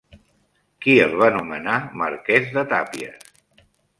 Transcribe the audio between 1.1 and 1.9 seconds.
va nomenar